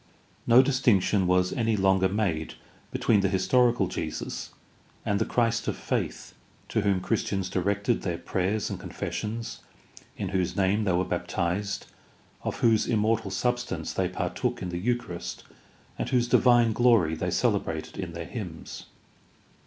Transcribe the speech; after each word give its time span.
No 0.47 0.63
distinction 0.63 1.27
Vas 1.27 1.53
any 1.53 1.77
longer 1.77 2.09
made 2.09 2.55
between 2.89 3.19
the 3.19 3.29
historical 3.29 3.85
Jesus 3.87 4.49
and 5.05 5.19
the 5.19 5.25
Christ 5.27 5.67
of 5.67 5.77
faith 5.77 6.33
to 6.69 6.81
whom 6.81 7.01
Christians 7.01 7.51
directed 7.51 8.01
their 8.01 8.17
prayers 8.17 8.71
and 8.71 8.79
confessions, 8.79 9.59
in 10.17 10.29
whose 10.29 10.55
name 10.55 10.85
they 10.85 10.91
were 10.93 11.05
baptized, 11.05 11.85
of 12.41 12.61
whose 12.61 12.87
immortal 12.87 13.29
substance 13.29 13.93
they 13.93 14.09
partook 14.09 14.63
in 14.63 14.69
the 14.69 14.79
Eucharist, 14.79 15.43
and 15.99 16.09
whose 16.09 16.27
divine 16.27 16.73
glory 16.73 17.13
they 17.13 17.29
cele 17.29 17.59
brated 17.59 17.95
in 17.99 18.13
their 18.13 18.25
hymns. 18.25 18.85